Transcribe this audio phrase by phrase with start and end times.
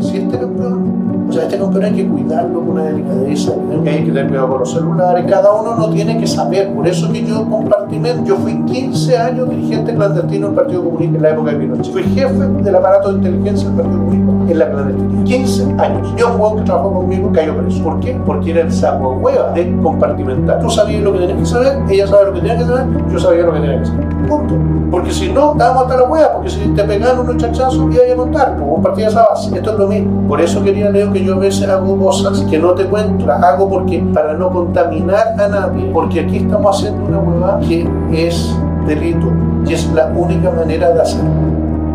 [0.00, 0.36] si este
[1.32, 3.52] sea, este campeón hay que cuidarlo con una delicadeza,
[3.86, 7.10] hay que tener cuidado con los celulares, cada uno no tiene que saber, por eso
[7.12, 11.50] que yo compartimento, yo fui 15 años dirigente clandestino del Partido Comunista en la época
[11.52, 15.62] de Pinochet, fui jefe del aparato de inteligencia del Partido Comunista en la clandestinidad, 15
[15.78, 18.20] años, yo juego que trabajó conmigo cayó preso, ¿por qué?
[18.24, 22.06] Porque era el saco hueva de compartimentar, tú sabías lo que tenías que saber, ella
[22.06, 24.54] sabe lo que tenía que saber, yo sabía lo que tenía que saber, punto,
[24.90, 28.16] porque si no, estábamos hasta la hueva, porque si te pegaban unos chachazos, iba a
[28.16, 31.34] contar, como partía esa base, esto es lo mismo, por eso quería Leo que yo
[31.34, 36.20] a hago cosas que no te cuento, hago porque para no contaminar a nadie, porque
[36.20, 38.54] aquí estamos haciendo una hueva que es
[38.86, 39.32] delito
[39.66, 41.30] y es la única manera de hacerlo.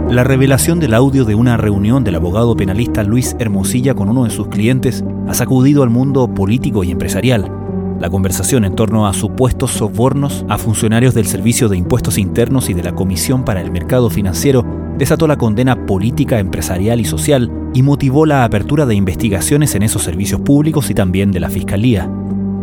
[0.10, 4.30] La revelación del audio de una reunión del abogado penalista Luis Hermosilla con uno de
[4.30, 7.52] sus clientes ha sacudido al mundo político y empresarial.
[8.00, 12.74] La conversación en torno a supuestos sobornos a funcionarios del Servicio de Impuestos Internos y
[12.74, 14.66] de la Comisión para el Mercado Financiero
[14.98, 20.04] desató la condena política, empresarial y social y motivó la apertura de investigaciones en esos
[20.04, 22.10] servicios públicos y también de la Fiscalía.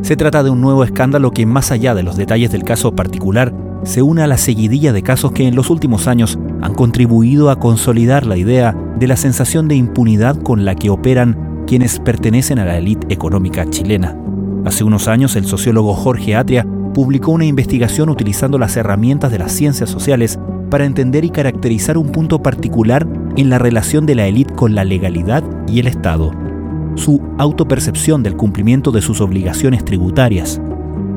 [0.03, 3.53] Se trata de un nuevo escándalo que, más allá de los detalles del caso particular,
[3.83, 7.59] se une a la seguidilla de casos que en los últimos años han contribuido a
[7.59, 12.65] consolidar la idea de la sensación de impunidad con la que operan quienes pertenecen a
[12.65, 14.17] la élite económica chilena.
[14.65, 19.53] Hace unos años el sociólogo Jorge Atria publicó una investigación utilizando las herramientas de las
[19.53, 20.39] ciencias sociales
[20.71, 24.85] para entender y caracterizar un punto particular en la relación de la élite con la
[24.85, 26.33] legalidad y el Estado,
[26.97, 30.61] su autopercepción del cumplimiento de sus obligaciones tributarias.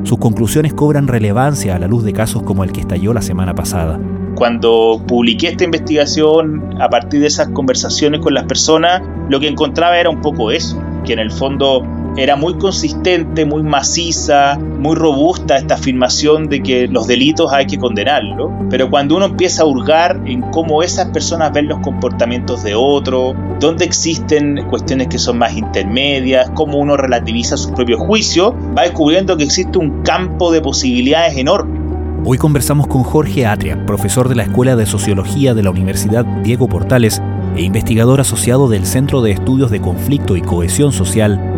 [0.04, 3.54] Sus conclusiones cobran relevancia a la luz de casos como el que estalló la semana
[3.54, 3.98] pasada.
[4.34, 9.98] Cuando publiqué esta investigación, a partir de esas conversaciones con las personas, lo que encontraba
[9.98, 11.82] era un poco eso, que en el fondo
[12.16, 17.78] era muy consistente, muy maciza, muy robusta esta afirmación de que los delitos hay que
[17.78, 22.74] condenarlos, pero cuando uno empieza a hurgar en cómo esas personas ven los comportamientos de
[22.74, 28.82] otro, dónde existen cuestiones que son más intermedias, cómo uno relativiza su propio juicio, va
[28.82, 31.80] descubriendo que existe un campo de posibilidades enorme.
[32.26, 36.68] Hoy conversamos con Jorge Atria, profesor de la Escuela de Sociología de la Universidad Diego
[36.68, 37.20] Portales
[37.56, 41.53] e investigador asociado del Centro de Estudios de Conflicto y Cohesión Social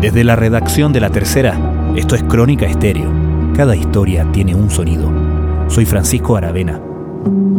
[0.00, 1.56] Desde la redacción de La Tercera,
[1.94, 3.52] esto es Crónica Estéreo.
[3.56, 5.08] Cada historia tiene un sonido.
[5.70, 6.82] Soy Francisco Aravena.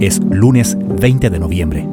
[0.02, 1.88] Es lunes 20 de noviembre.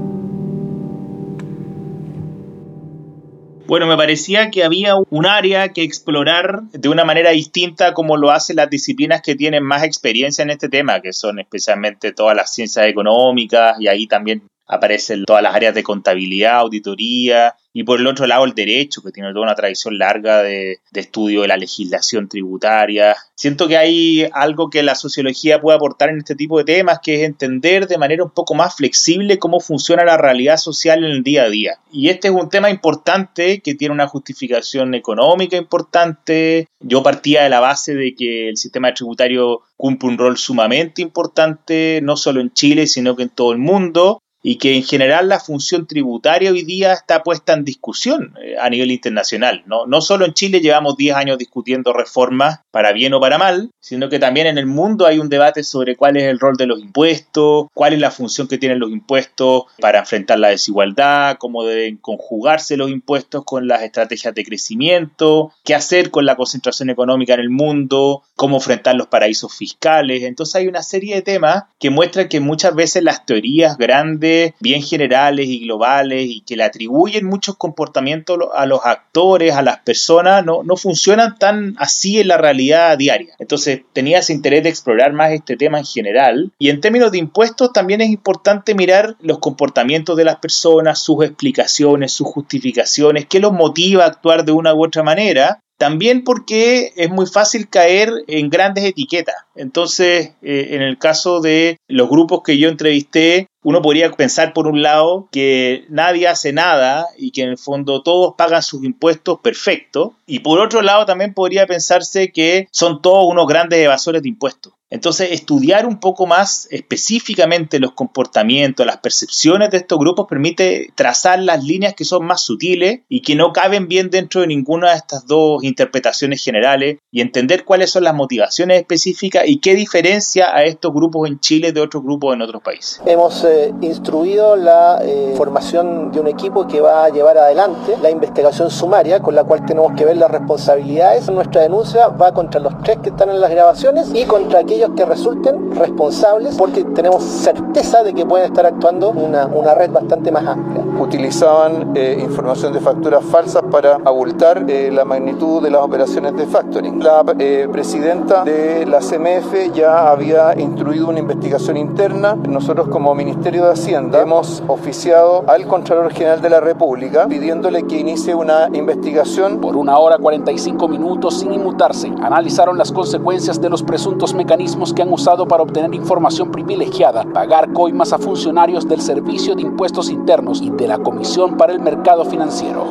[3.68, 8.32] Bueno, me parecía que había un área que explorar de una manera distinta como lo
[8.32, 12.52] hacen las disciplinas que tienen más experiencia en este tema, que son especialmente todas las
[12.52, 18.06] ciencias económicas y ahí también aparecen todas las áreas de contabilidad, auditoría, y por el
[18.06, 22.28] otro lado el derecho, que tiene toda una tradición larga de, estudio de la legislación
[22.28, 23.16] tributaria.
[23.36, 27.20] Siento que hay algo que la sociología puede aportar en este tipo de temas, que
[27.20, 31.22] es entender de manera un poco más flexible cómo funciona la realidad social en el
[31.22, 31.78] día a día.
[31.92, 36.66] Y este es un tema importante que tiene una justificación económica importante.
[36.80, 42.00] Yo partía de la base de que el sistema tributario cumple un rol sumamente importante,
[42.02, 45.40] no solo en Chile, sino que en todo el mundo y que en general la
[45.40, 49.62] función tributaria hoy día está puesta en discusión eh, a nivel internacional.
[49.66, 49.86] ¿no?
[49.86, 54.08] no solo en Chile llevamos 10 años discutiendo reformas para bien o para mal, sino
[54.08, 56.80] que también en el mundo hay un debate sobre cuál es el rol de los
[56.80, 61.96] impuestos, cuál es la función que tienen los impuestos para enfrentar la desigualdad, cómo deben
[61.96, 67.40] conjugarse los impuestos con las estrategias de crecimiento, qué hacer con la concentración económica en
[67.40, 70.22] el mundo, cómo enfrentar los paraísos fiscales.
[70.22, 74.27] Entonces hay una serie de temas que muestran que muchas veces las teorías grandes
[74.60, 79.78] bien generales y globales y que le atribuyen muchos comportamientos a los actores, a las
[79.80, 83.34] personas, no, no funcionan tan así en la realidad diaria.
[83.38, 86.52] Entonces tenía ese interés de explorar más este tema en general.
[86.58, 91.24] Y en términos de impuestos también es importante mirar los comportamientos de las personas, sus
[91.24, 96.92] explicaciones, sus justificaciones, qué los motiva a actuar de una u otra manera también porque
[96.96, 99.36] es muy fácil caer en grandes etiquetas.
[99.54, 104.66] Entonces, eh, en el caso de los grupos que yo entrevisté, uno podría pensar por
[104.66, 109.40] un lado que nadie hace nada y que en el fondo todos pagan sus impuestos
[109.40, 110.14] perfecto.
[110.26, 114.74] Y por otro lado también podría pensarse que son todos unos grandes evasores de impuestos.
[114.90, 121.40] Entonces, estudiar un poco más específicamente los comportamientos, las percepciones de estos grupos permite trazar
[121.40, 124.96] las líneas que son más sutiles y que no caben bien dentro de ninguna de
[124.96, 130.64] estas dos interpretaciones generales y entender cuáles son las motivaciones específicas y qué diferencia a
[130.64, 133.02] estos grupos en Chile de otros grupos en otros países.
[133.04, 138.10] Hemos eh, instruido la eh, formación de un equipo que va a llevar adelante la
[138.10, 141.28] investigación sumaria con la cual tenemos que ver las responsabilidades.
[141.30, 145.04] Nuestra denuncia va contra los tres que están en las grabaciones y contra aquellos que
[145.04, 150.46] resulten responsables porque tenemos certeza de que pueden estar actuando una, una red bastante más
[150.46, 150.84] amplia.
[151.00, 157.02] Utilizaban eh, información de facturas falsas para abultar la magnitud de las operaciones de factoring.
[157.02, 162.34] La presidenta de la CMF ya había instruido una investigación interna.
[162.34, 167.98] Nosotros como Ministerio de Hacienda hemos oficiado al Contralor General de la República pidiéndole que
[167.98, 169.60] inicie una investigación.
[169.60, 175.02] Por una hora 45 minutos sin inmutarse, analizaron las consecuencias de los presuntos mecanismos que
[175.02, 180.60] han usado para obtener información privilegiada, pagar coimas a funcionarios del Servicio de Impuestos Internos
[180.60, 182.84] y de la Comisión para el Mercado Financiero.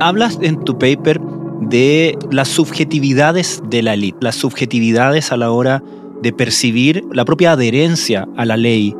[0.00, 1.20] Hablas en tu paper
[1.60, 5.82] de las subjetividades de la élite, las subjetividades a la hora
[6.22, 8.94] de percibir la propia adherencia a la ley.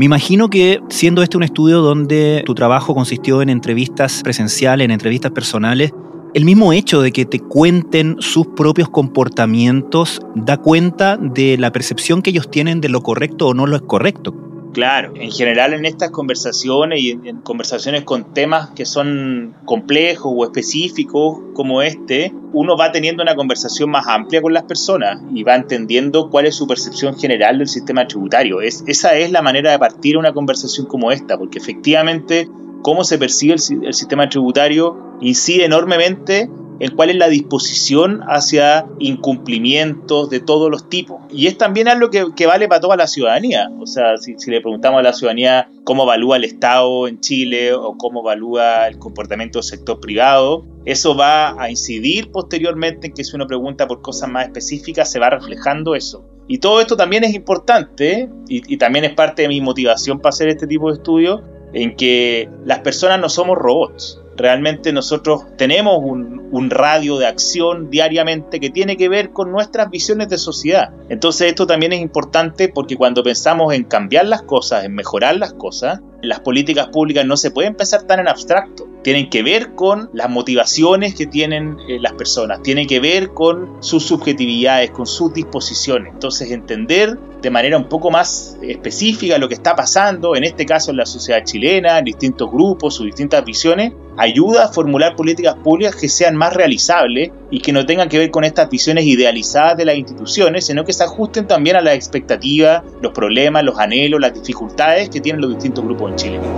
[0.00, 4.92] Me imagino que siendo este un estudio donde tu trabajo consistió en entrevistas presenciales, en
[4.92, 5.92] entrevistas personales,
[6.32, 12.22] el mismo hecho de que te cuenten sus propios comportamientos da cuenta de la percepción
[12.22, 14.49] que ellos tienen de lo correcto o no lo es correcto.
[14.72, 20.44] Claro, en general en estas conversaciones y en, conversaciones con temas que son complejos o
[20.44, 25.56] específicos como este, uno va teniendo una conversación más amplia con las personas y va
[25.56, 28.60] entendiendo cuál es su percepción general del sistema tributario.
[28.60, 32.48] Es, esa es la manera de partir una conversación como esta, porque efectivamente
[32.82, 36.48] cómo se percibe el, el sistema tributario incide enormemente
[36.80, 41.20] en cuál es la disposición hacia incumplimientos de todos los tipos.
[41.30, 43.70] Y es también algo que, vale para toda la ciudadanía.
[43.78, 47.96] O sea, si, le preguntamos a la ciudadanía cómo evalúa el Estado en Chile o
[47.98, 53.36] cómo evalúa el comportamiento del sector privado, eso va a incidir posteriormente en que si
[53.36, 56.24] uno pregunta por cosas más específicas, se va reflejando eso.
[56.48, 60.30] Y todo esto también es importante y, y también es parte de mi motivación para
[60.30, 61.42] hacer este tipo de estudios,
[61.72, 68.60] en que las personas no somos robots Realmente nosotros tenemos un, radio de acción diariamente
[68.60, 70.90] que tiene que ver con nuestras visiones de sociedad.
[71.08, 75.52] Entonces esto también es importante porque cuando pensamos en cambiar las cosas, en mejorar las
[75.52, 78.89] cosas, las políticas públicas no se pueden pensar tan en abstracto.
[79.02, 83.82] Tienen que ver con las motivaciones que tienen eh, las personas, tienen que ver con
[83.82, 86.12] sus subjetividades, con sus disposiciones.
[86.12, 90.90] Entonces entender de manera un poco más específica lo que está pasando, en este caso
[90.90, 95.96] en la sociedad chilena, en distintos grupos, sus distintas visiones, ayuda a formular políticas públicas
[95.96, 99.86] que sean más realizables y que no tengan que ver con estas visiones idealizadas de
[99.86, 104.34] las instituciones, sino que se ajusten también a las expectativas, los problemas, los anhelos, las
[104.34, 106.38] dificultades que tienen los distintos grupos en Chile.
[106.38, 106.48] Mi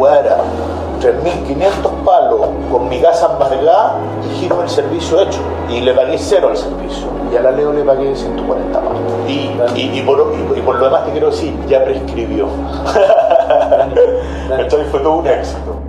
[1.02, 5.40] 3.500 palos con mi casa embargada y giro el servicio hecho.
[5.68, 7.08] Y le pagué cero al servicio.
[7.32, 9.02] Y a la Leo le pagué 140 palos.
[9.26, 12.46] Y, y, y, por, lo demás te quiero decir, ya prescribió.
[14.58, 15.82] Entonces fue todo un éxito.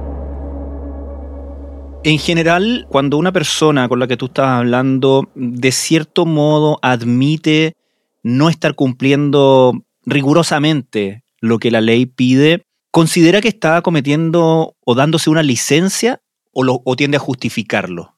[2.06, 7.76] En general, cuando una persona con la que tú estás hablando de cierto modo admite
[8.24, 9.74] no estar cumpliendo
[10.06, 16.96] rigurosamente lo que la ley pide, ¿considera que está cometiendo o dándose una licencia o,
[16.96, 18.14] tiende a justificarlo?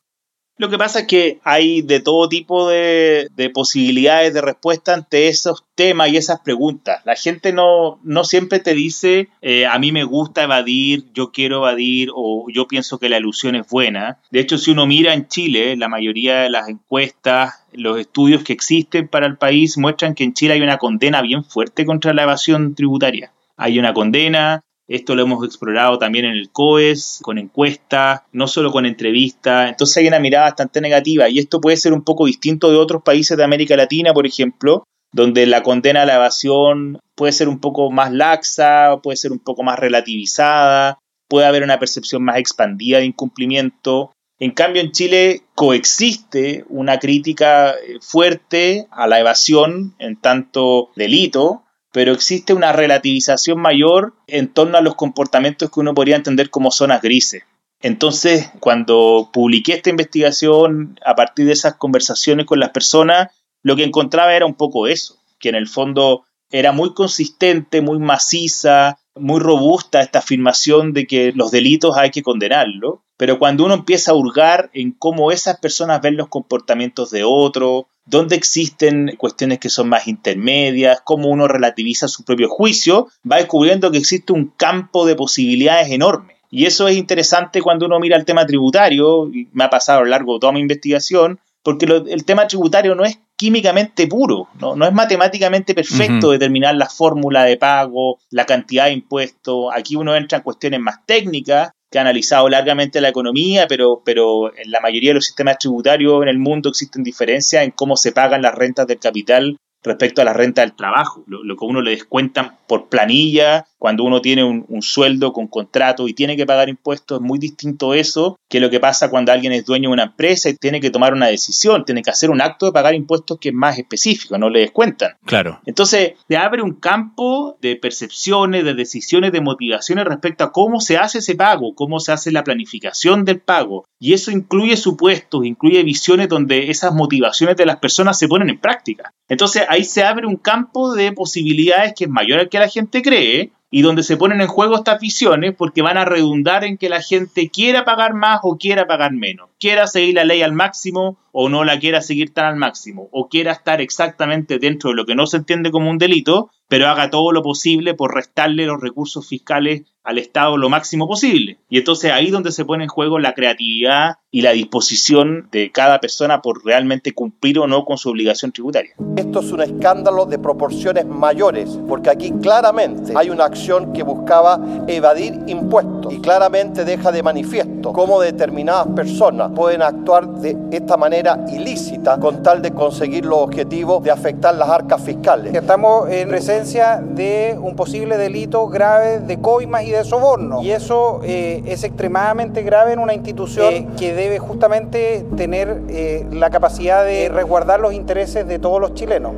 [0.58, 5.64] Lo que pasa es que hay de todo tipo de, posibilidades de respuesta ante esos
[5.76, 7.02] temas y esas preguntas.
[7.06, 11.58] La gente no, no siempre te dice, eh, a mí me gusta evadir, yo quiero
[11.58, 14.20] evadir o yo pienso que la ilusión es buena.
[14.30, 18.52] De hecho, si uno mira en Chile, la mayoría de las encuestas, los estudios que
[18.52, 22.24] existen para el país muestran que en Chile hay una condena bien fuerte contra la
[22.24, 23.32] evasión tributaria.
[23.58, 28.72] Hay una condena, esto lo hemos explorado también en el COES, con encuestas, no solo
[28.72, 29.70] con entrevistas.
[29.70, 33.02] Entonces hay una mirada bastante negativa y esto puede ser un poco distinto de otros
[33.02, 37.60] países de América Latina, por ejemplo, donde la condena a la evasión puede ser un
[37.60, 43.00] poco más laxa, puede ser un poco más relativizada, puede haber una percepción más expandida
[43.00, 44.12] de incumplimiento.
[44.38, 51.64] En cambio, en Chile coexiste una crítica fuerte a la evasión en tanto delito,
[51.96, 56.70] pero existe una relativización mayor en torno a los comportamientos que uno podría entender como
[56.70, 57.44] zonas grises.
[57.82, 63.30] Entonces, cuando publiqué esta investigación a partir de esas conversaciones con las personas,
[63.64, 68.00] lo que encontraba era un poco eso, que en el fondo era muy consistente, muy
[68.00, 73.74] maciza, muy robusta esta afirmación de que los delitos hay que condenarlos, pero cuando uno
[73.74, 79.60] empieza a hurgar en cómo esas personas ven los comportamientos de otros, dónde existen cuestiones
[79.60, 84.54] que son más intermedias, cómo uno relativiza su propio juicio, va descubriendo que existe un
[84.56, 86.36] campo de posibilidades enorme.
[86.52, 90.04] Y eso es interesante cuando uno mira el tema tributario, y me ha pasado a
[90.04, 94.76] lo largo de toda mi investigación, porque el tema tributario no es químicamente puro, no,
[94.76, 99.72] no es matemáticamente perfecto determinar la fórmula de pago, la cantidad de impuestos.
[99.76, 104.56] Aquí uno entra en cuestiones más técnicas que ha analizado largamente la economía, pero, pero
[104.56, 108.12] en la mayoría de los sistemas tributarios en el mundo existen diferencias en cómo se
[108.12, 111.82] pagan las rentas del capital respecto a la renta del trabajo, lo, lo que uno
[111.82, 116.70] le descuentan por planilla cuando uno tiene un, sueldo con contrato y tiene que pagar
[116.70, 120.04] impuestos, es muy distinto eso que lo que pasa cuando alguien es dueño de una
[120.06, 123.38] empresa y tiene que tomar una decisión, tiene que hacer un acto de pagar impuestos
[123.40, 125.12] que es más específico, no le descuentan.
[125.24, 125.62] Claro.
[125.68, 130.98] Entonces, se abre un campo de percepciones, de decisiones, de motivaciones respecto a cómo se
[130.98, 133.86] hace ese pago, cómo se hace la planificación del pago.
[134.00, 138.60] Y eso incluye supuestos, incluye visiones donde esas motivaciones de las personas se ponen en
[138.60, 139.14] práctica.
[139.30, 143.04] Entonces, ahí se abre un campo de posibilidades que es mayor al que la gente
[143.04, 146.88] cree y donde se ponen en juego estas visiones porque van a redundar en que
[146.88, 151.18] la gente quiera pagar más o quiera pagar menos, quiera seguir la ley al máximo
[151.34, 155.06] o no la quiera seguir tan al máximo, o quiera estar exactamente dentro de lo
[155.06, 158.80] que no se entiende como un delito, pero haga todo lo posible por restarle los
[158.80, 161.58] recursos fiscales al Estado lo máximo posible.
[161.70, 166.00] Y entonces ahí donde se pone en juego la creatividad y la disposición de cada
[166.00, 168.92] persona por realmente cumplir o no con su obligación tributaria.
[169.16, 174.60] Esto es un escándalo de proporciones mayores, porque aquí claramente hay una acción que buscaba
[174.88, 181.46] evadir impuestos y claramente deja de manifiesto cómo determinadas personas pueden actuar de esta manera
[181.50, 185.56] ilícita con tal de conseguir los objetivos de afectar las arcas fiscales.
[185.56, 190.62] Estamos en presencia de un posible delito grave de coimas y de soborno.
[190.62, 196.26] Y eso eh, es extremadamente grave en una institución eh, que debe justamente tener eh,
[196.32, 199.34] la capacidad de resguardar los intereses de todos los chilenos.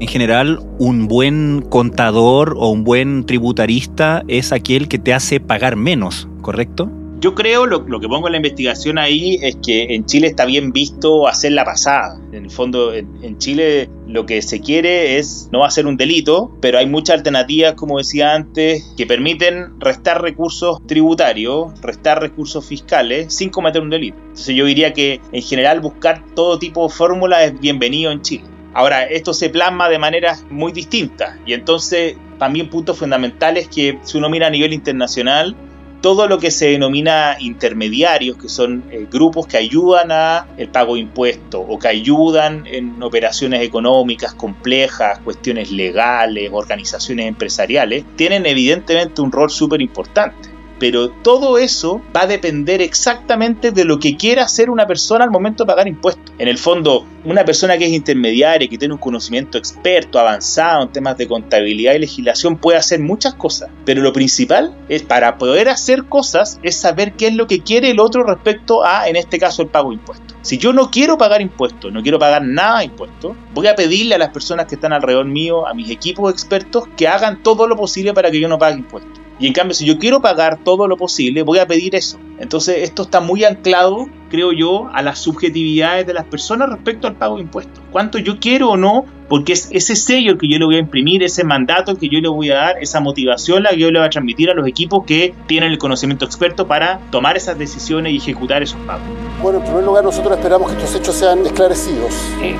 [0.00, 5.76] En general, un buen contador o un buen tributarista es aquel que te hace pagar
[5.76, 6.90] menos, ¿correcto?
[7.24, 10.72] Yo creo, lo, que pongo en la investigación ahí es que en Chile está bien
[10.72, 12.20] visto hacer la pasada.
[12.32, 16.76] En el fondo, en, Chile lo que se quiere es no hacer un delito, pero
[16.76, 23.48] hay muchas alternativas, como decía antes, que permiten restar recursos tributarios, restar recursos fiscales sin
[23.48, 24.18] cometer un delito.
[24.20, 28.44] Entonces yo diría que en general buscar todo tipo de fórmula es bienvenido en Chile.
[28.74, 34.18] Ahora, esto se plasma de maneras muy distintas y entonces también puntos fundamentales que si
[34.18, 35.56] uno mira a nivel internacional,
[36.04, 40.96] todo lo que se denomina intermediarios, que son eh, grupos que ayudan a el pago
[40.96, 49.22] de impuestos o que ayudan en operaciones económicas complejas, cuestiones legales, organizaciones empresariales, tienen evidentemente
[49.22, 54.44] un rol súper importante pero todo eso va a depender exactamente de lo que quiera
[54.44, 56.32] hacer una persona al momento de pagar impuestos.
[56.38, 60.92] En el fondo, una persona que es intermediaria, que tiene un conocimiento experto, avanzado en
[60.92, 65.68] temas de contabilidad y legislación, puede hacer muchas cosas, pero lo principal es para poder
[65.68, 69.38] hacer cosas es saber qué es lo que quiere el otro respecto a, en este
[69.38, 70.36] caso, el pago de impuestos.
[70.42, 74.14] Si yo no quiero pagar impuestos, no quiero pagar nada de impuestos, voy a pedirle
[74.14, 77.76] a las personas que están alrededor mío, a mis equipos expertos, que hagan todo lo
[77.76, 79.23] posible para que yo no pague impuestos.
[79.38, 82.18] Y en cambio, si yo quiero pagar todo lo posible, voy a pedir eso.
[82.38, 87.16] Entonces, esto está muy anclado, creo yo, a las subjetividades de las personas respecto al
[87.16, 87.82] pago de impuestos.
[87.90, 91.22] Cuánto yo quiero o no porque es ese sello que yo le voy a imprimir,
[91.22, 94.06] ese mandato que yo le voy a dar, esa motivación la que yo le voy
[94.06, 98.16] a transmitir a los equipos que tienen el conocimiento experto para tomar esas decisiones y
[98.16, 99.08] ejecutar esos pagos.
[99.42, 102.12] Bueno, en primer lugar nosotros esperamos que estos hechos sean esclarecidos.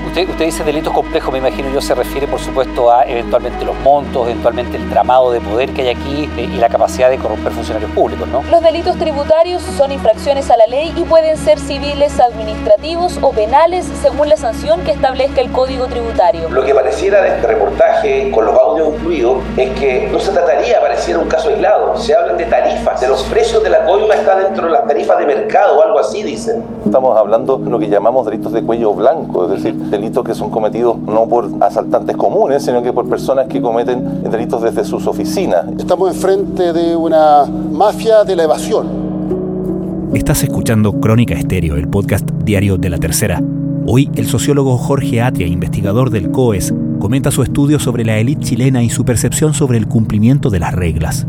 [0.06, 3.76] usted, usted dice delitos complejos, me imagino yo se refiere por supuesto a eventualmente los
[3.76, 7.52] montos, eventualmente el tramado de poder que hay aquí eh, y la capacidad de corromper
[7.52, 8.42] funcionarios públicos, ¿no?
[8.50, 13.86] Los delitos tributarios son infracciones a la ley y pueden ser civiles, administrativos o penales
[14.02, 16.48] según la sanción que establezca el Código Tributario.
[16.50, 20.80] Lo que pareciera de este reportaje, con los audios incluidos, es que no se trataría,
[20.80, 21.96] pareciera un caso aislado.
[21.96, 25.18] Se hablan de tarifas, de los precios de la coima está dentro de las tarifas
[25.18, 26.62] de mercado o algo así, dicen.
[26.84, 30.50] Estamos hablando de lo que llamamos delitos de cuello blanco, es decir, delitos que son
[30.50, 35.66] cometidos no por asaltantes comunes, sino que por personas que cometen delitos desde sus oficinas.
[35.78, 39.04] Estamos enfrente de una mafia de la evasión.
[40.14, 43.42] Estás escuchando Crónica Estéreo, el podcast diario de la tercera.
[43.86, 46.72] Hoy el sociólogo Jorge Atria, investigador del COES,
[47.04, 50.72] comenta su estudio sobre la élite chilena y su percepción sobre el cumplimiento de las
[50.72, 51.26] reglas.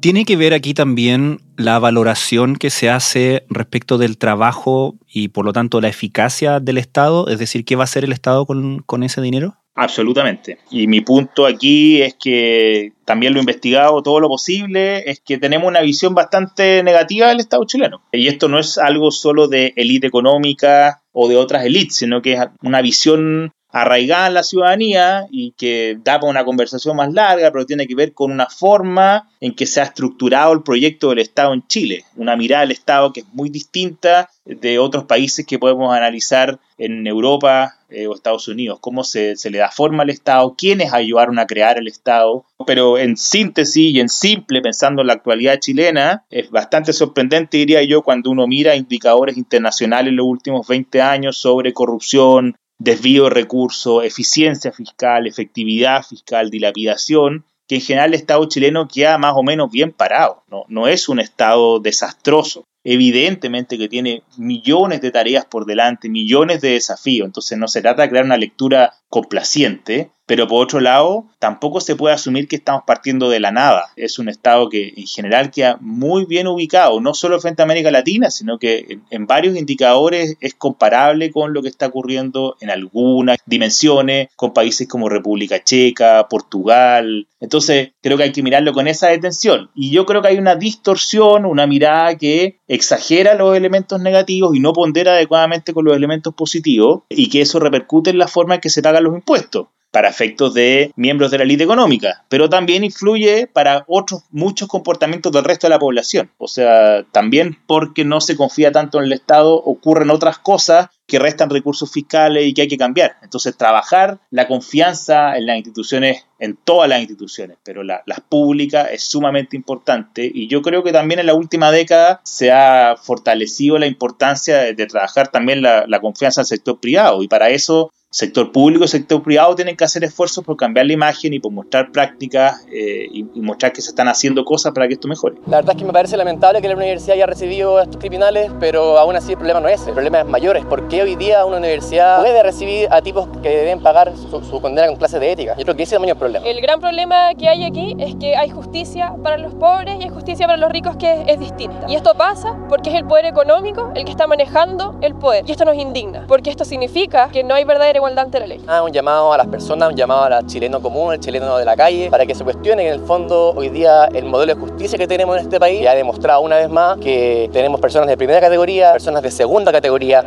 [0.00, 5.44] ¿Tiene que ver aquí también la valoración que se hace respecto del trabajo y por
[5.44, 7.28] lo tanto la eficacia del Estado?
[7.28, 9.58] Es decir, ¿qué va a hacer el Estado con, con ese dinero?
[9.74, 10.58] Absolutamente.
[10.70, 15.38] Y mi punto aquí es que también lo he investigado todo lo posible, es que
[15.38, 18.02] tenemos una visión bastante negativa del Estado chileno.
[18.10, 22.34] Y esto no es algo solo de élite económica o de otras élites, sino que
[22.34, 27.50] es una visión arraigada en la ciudadanía y que da para una conversación más larga,
[27.52, 31.18] pero tiene que ver con una forma en que se ha estructurado el proyecto del
[31.18, 35.58] Estado en Chile, una mirada del Estado que es muy distinta de otros países que
[35.58, 40.10] podemos analizar en Europa eh, o Estados Unidos, cómo se, se, le da forma al
[40.10, 45.08] Estado, quiénes ayudaron a crear el Estado, pero en síntesis y en simple, pensando en
[45.08, 50.26] la actualidad chilena, es bastante sorprendente, diría yo, cuando uno mira indicadores internacionales en los
[50.26, 57.80] últimos 20 años sobre corrupción, desvío de recursos, eficiencia fiscal, efectividad fiscal, dilapidación, que en
[57.82, 62.64] general el Estado chileno queda más o menos bien parado, no, es un Estado desastroso.
[62.84, 68.02] Evidentemente que tiene millones de tareas por delante, millones de desafíos, entonces no se trata
[68.02, 72.82] de crear una lectura complaciente, pero por otro lado, tampoco se puede asumir que estamos
[72.86, 73.86] partiendo de la nada.
[73.96, 77.90] Es un Estado que en general queda muy bien ubicado, no solo frente a América
[77.90, 83.38] Latina, sino que en, varios indicadores es comparable con lo que está ocurriendo en algunas
[83.46, 87.26] dimensiones con países como República Checa, Portugal.
[87.40, 89.70] Entonces, creo que hay que mirarlo con esa detención.
[89.74, 94.60] Y yo creo que hay una distorsión, una mirada que exagera los elementos negativos y
[94.60, 98.60] no pondera adecuadamente con los elementos positivos, y que eso repercute en la forma en
[98.60, 103.46] que se los impuestos para efectos de miembros de la élite económica, pero también influye
[103.46, 106.30] para otros muchos comportamientos del resto de la población.
[106.36, 111.18] O sea, también porque no se confía tanto en el Estado, ocurren otras cosas que
[111.18, 113.16] restan recursos fiscales y que hay que cambiar.
[113.22, 119.04] Entonces, trabajar la confianza en las instituciones, en todas las instituciones, pero las públicas es
[119.04, 123.86] sumamente importante y yo creo que también en la última década se ha fortalecido la
[123.86, 128.52] importancia de, trabajar también la, la confianza en el sector privado y para eso sector
[128.52, 131.92] público y sector privado tienen que hacer esfuerzos por cambiar la imagen y por mostrar
[131.92, 135.36] prácticas eh, y, mostrar que se están haciendo cosas para que esto mejore.
[135.46, 138.50] La verdad es que me parece lamentable que la universidad haya recibido a estos criminales,
[138.60, 141.02] pero aún así el problema no es ese, el problema es mayor, es por qué
[141.02, 145.20] hoy día una universidad puede recibir a tipos que deben pagar su, condena con clases
[145.20, 145.54] de ética.
[145.56, 146.46] Yo creo que ese es el mayor problema.
[146.46, 150.10] El gran problema que hay aquí es que hay justicia para los pobres y hay
[150.10, 151.86] justicia para los ricos que es, es distinta.
[151.88, 155.44] Y esto pasa porque es el poder económico el que está manejando el poder.
[155.46, 158.60] Y esto nos indigna, porque esto significa que no hay verdadera igualdad ante la ley.
[158.66, 161.76] Ah, un llamado a las personas, un llamado al chileno común, al chileno de la
[161.76, 164.98] calle, para que se cuestione que en el fondo hoy día el modelo de justicia
[164.98, 168.16] que tenemos en este país ya ha demostrado una vez más que tenemos personas de
[168.16, 170.24] primera categoría, personas de segunda categoría.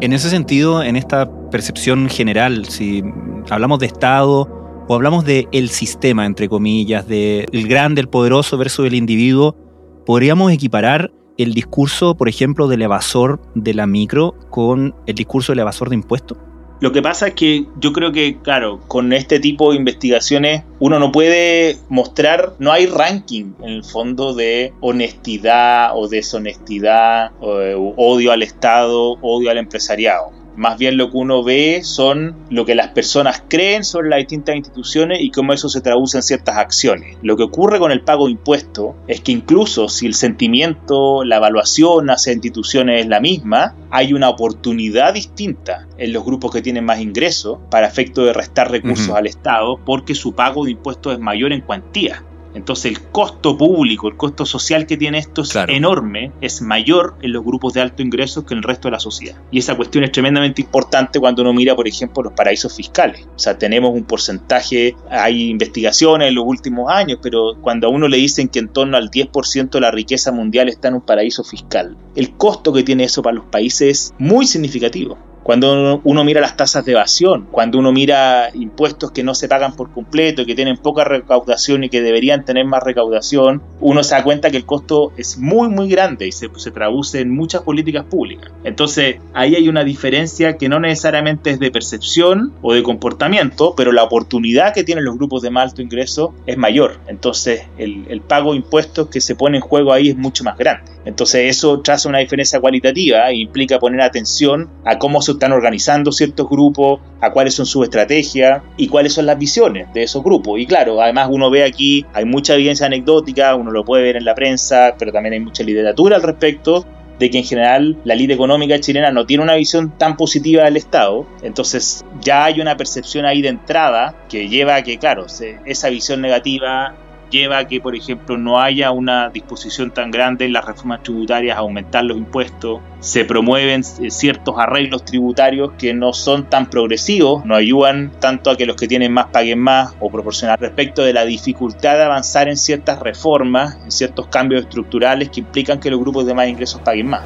[0.00, 3.02] En ese sentido, en esta percepción general, si
[3.50, 4.48] hablamos de Estado
[4.88, 9.56] o hablamos de el sistema, entre comillas, de el grande, el poderoso versus el individuo,
[10.04, 15.60] podríamos equiparar el discurso, por ejemplo, del evasor de la micro con el discurso del
[15.60, 16.38] evasor de impuestos?
[16.80, 20.98] Lo que pasa es que yo creo que, claro, con este tipo de investigaciones uno
[20.98, 28.32] no puede mostrar, no hay ranking en el fondo de honestidad o deshonestidad, o odio
[28.32, 32.88] al Estado, odio al empresariado más bien lo que uno ve son lo que las
[32.88, 37.16] personas creen sobre las distintas instituciones y cómo eso se traduce en ciertas acciones.
[37.22, 41.36] Lo que ocurre con el pago de impuestos es que incluso si el sentimiento, la
[41.36, 46.84] evaluación hacia instituciones es la misma, hay una oportunidad distinta en los grupos que tienen
[46.84, 51.18] más ingresos para efecto de restar recursos al Estado porque su pago de impuestos es
[51.18, 52.22] mayor en cuantía.
[52.54, 57.32] Entonces el costo público, el costo social que tiene esto es enorme, es mayor en
[57.32, 59.36] los grupos de alto ingreso que en el resto de la sociedad.
[59.50, 63.26] Y esa cuestión es tremendamente importante cuando uno mira, por ejemplo, los paraísos fiscales.
[63.34, 68.08] O sea, tenemos un porcentaje, hay investigaciones en los últimos años, pero cuando a uno
[68.08, 71.44] le dicen que en torno al 10% de la riqueza mundial está en un paraíso
[71.44, 76.40] fiscal, el costo que tiene eso para los países es muy significativo cuando uno, mira
[76.40, 80.54] las tasas de evasión, cuando uno mira impuestos que no se pagan por completo, que
[80.54, 84.64] tienen poca recaudación y que deberían tener más recaudación, uno se da cuenta que el
[84.64, 88.50] costo es muy, muy grande y se, traduce en muchas políticas públicas.
[88.64, 93.92] Entonces, ahí hay una diferencia que no necesariamente es de percepción o de comportamiento, pero
[93.92, 97.00] la oportunidad que tienen los grupos de más alto ingreso es mayor.
[97.06, 100.93] Entonces, el pago de impuestos que se pone en juego ahí es mucho más grande.
[101.04, 106.12] Entonces, eso traza una diferencia cualitativa e implica poner atención a cómo se están organizando
[106.12, 110.60] ciertos grupos, a cuáles son sus estrategias y cuáles son las visiones de esos grupos.
[110.60, 114.24] Y claro, además uno ve aquí, hay mucha evidencia anecdótica, uno lo puede ver en
[114.24, 116.86] la prensa, pero también hay mucha literatura al respecto
[117.18, 120.76] de que en general la línea económica chilena no tiene una visión tan positiva del
[120.76, 125.26] Estado, entonces ya hay una percepción ahí de entrada que lleva a que, claro,
[125.64, 126.96] esa visión negativa
[127.30, 131.56] lleva a que, por ejemplo, no haya una disposición tan grande en las reformas tributarias
[131.56, 137.44] a aumentar los impuestos, se promueven eh, ciertos arreglos tributarios que no son tan progresivos,
[137.44, 141.12] no ayudan tanto a que los que tienen más paguen más o proporcionar respecto de
[141.12, 146.00] la dificultad de avanzar en ciertas reformas, en ciertos cambios estructurales que implican que los
[146.00, 147.22] grupos de más ingresos paguen más.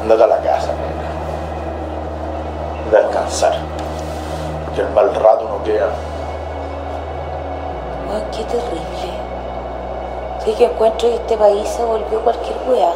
[0.00, 0.72] Andate a la casa,
[2.90, 3.54] descansar.
[4.74, 5.90] que el mal rato no queda.
[8.32, 9.19] qué terrible.
[10.44, 12.92] Sí que encuentro que este país se volvió cualquier weá.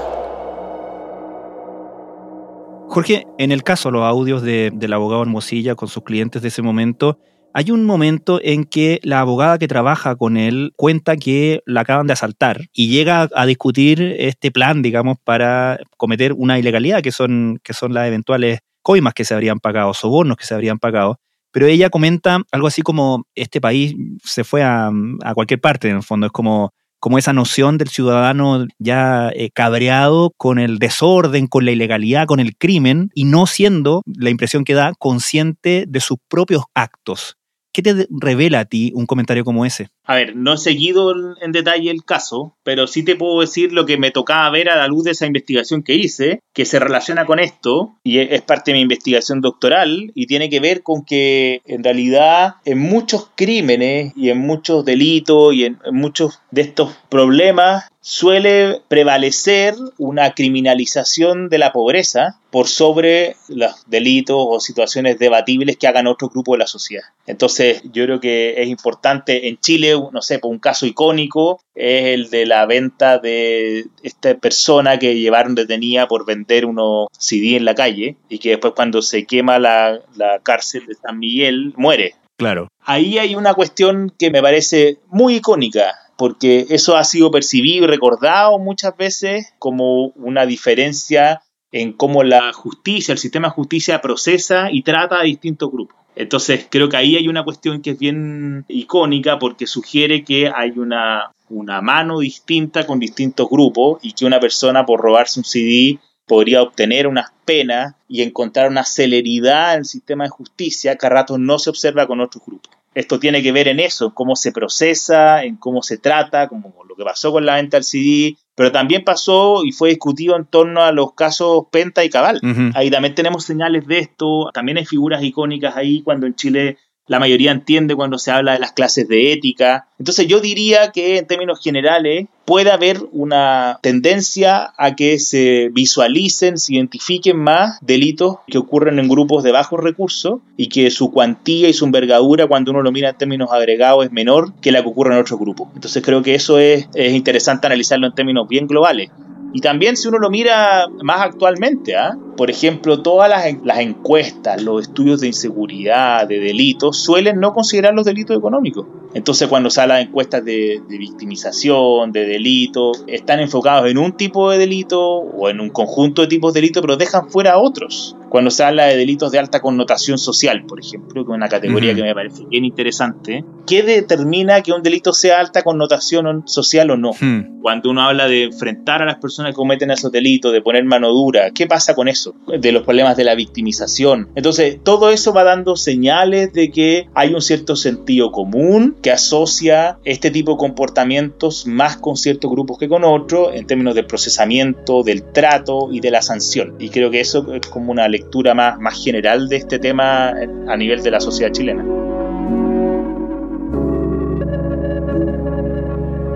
[2.89, 6.63] Jorge, en el caso, los audios de, del abogado Hermosilla con sus clientes de ese
[6.63, 7.19] momento,
[7.53, 12.07] hay un momento en que la abogada que trabaja con él cuenta que la acaban
[12.07, 17.61] de asaltar y llega a discutir este plan, digamos, para cometer una ilegalidad, que son,
[17.63, 21.19] que son las eventuales coimas que se habrían pagado, sobornos que se habrían pagado.
[21.53, 24.91] Pero ella comenta algo así como, este país se fue a,
[25.23, 26.73] a cualquier parte, en el fondo, es como
[27.05, 32.41] como esa noción del ciudadano ya eh, cabreado con el desorden, con la ilegalidad, con
[32.41, 37.37] el crimen, y no siendo, la impresión que da, consciente de sus propios actos.
[37.75, 39.89] ¿Qué te revela a ti un comentario como ese?
[40.05, 43.85] A ver, no he seguido en detalle el caso, pero sí te puedo decir lo
[43.85, 47.27] que me tocaba ver a la luz de esa investigación que hice, que se relaciona
[47.27, 51.63] con esto, y es parte de mi investigación doctoral, y tiene que ver con que
[51.65, 57.89] en realidad en muchos crímenes y en muchos delitos y en, muchos de estos problemas
[58.05, 65.87] suele prevalecer una criminalización de la pobreza por sobre los delitos o situaciones debatibles que
[65.87, 67.05] hagan otro grupo de la sociedad.
[67.27, 72.29] Entonces, yo creo que es importante en Chile, no sé, un caso icónico es el
[72.29, 77.75] de la venta de esta persona que llevaron detenida por vender unos CD en la
[77.75, 82.17] calle y que después cuando se quema la, la cárcel de San Miguel muere.
[82.37, 82.69] Claro.
[82.81, 87.89] Ahí hay una cuestión que me parece muy icónica porque eso ha sido percibido y
[87.89, 94.71] recordado muchas veces como una diferencia en cómo la justicia, el sistema de justicia procesa
[94.71, 95.97] y trata a distintos grupos.
[96.17, 100.79] Entonces creo que ahí hay una cuestión que es bien icónica porque sugiere que hay
[100.79, 105.99] una, una mano distinta con distintos grupos y que una persona por robarse un CD
[106.27, 111.11] podría obtener unas penas y encontrar una celeridad en el sistema de justicia que a
[111.11, 112.73] ratos no se observa con otros grupos.
[112.95, 116.73] Esto tiene que ver en eso, en cómo se procesa, en cómo se trata, como
[116.89, 120.47] lo que pasó con la venta del CD, pero también pasó y fue discutido en
[120.47, 122.41] torno a los casos Penta y Cabal.
[122.75, 127.19] Ahí también tenemos señales de esto, también hay figuras icónicas ahí cuando en Chile la
[127.19, 129.89] mayoría entiende cuando se habla de las clases de ética.
[129.99, 136.59] Entonces yo diría que en términos generales puede haber una tendencia a que se visualicen,
[136.59, 141.69] se identifiquen más delitos que ocurren en grupos de bajos recursos y que su cuantía
[141.69, 144.89] y su envergadura cuando uno lo mira en términos agregados es menor que la que
[144.89, 145.69] ocurre en otros grupos.
[145.75, 149.11] Entonces creo que eso es, es interesante analizarlo en términos bien globales.
[149.55, 152.19] Y también si uno lo mira más actualmente, ¿ah?
[152.37, 157.95] por ejemplo, todas las, las, encuestas, los estudios de inseguridad, de delitos, suelen no considerar
[157.95, 158.85] los delitos económicos.
[159.15, 164.51] Entonces cuando habla de encuestas de, de victimización, de delitos, están enfocados en un tipo
[164.51, 168.17] de delito o en un conjunto de tipos de delitos, pero dejan fuera a otros
[168.35, 171.95] cuando se habla de delitos de alta connotación social, por ejemplo, que es una categoría
[171.95, 176.97] que me parece bien interesante, ¿qué determina que un delito sea alta connotación social o
[176.97, 177.13] no?
[177.13, 177.61] Hmm.
[177.63, 181.11] Cuando uno habla de enfrentar a las personas que cometen esos delitos, de poner mano
[181.11, 182.35] dura, ¿qué pasa con eso?
[182.49, 184.29] De los problemas de la victimización.
[184.35, 189.99] Entonces, todo eso va dando señales de que hay un cierto sentido común que asocia
[190.05, 195.05] este tipo de comportamientos más con ciertos grupos que con otros, en términos del procesamiento,
[195.05, 196.75] del trato y de la sanción.
[196.81, 200.33] Y creo que eso es como una lectura más, más general de este tema
[200.69, 201.85] a nivel de la sociedad chilena.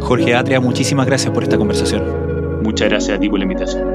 [0.01, 2.62] Jorge Atria, muchísimas gracias por esta conversación.
[2.62, 3.87] Muchas gracias a ti por la invitación.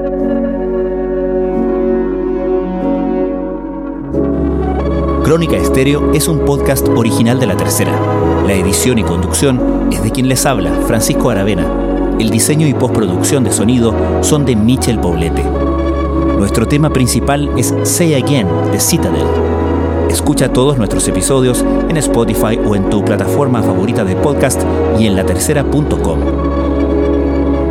[5.24, 7.98] Crónica Estéreo es un podcast original de La Tercera.
[8.46, 11.66] La edición y conducción es de quien les habla, Francisco Aravena.
[12.20, 15.42] El diseño y postproducción de sonido son de Michel Poblete.
[16.54, 19.26] Nuestro tema principal es Say Again de Citadel.
[20.08, 24.62] Escucha todos nuestros episodios en Spotify o en tu plataforma favorita de podcast
[24.96, 26.20] y en latercera.com.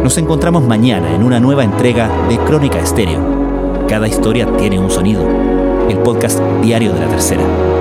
[0.03, 3.85] Nos encontramos mañana en una nueva entrega de Crónica Estéreo.
[3.87, 5.25] Cada historia tiene un sonido.
[5.89, 7.72] El podcast diario de la tercera.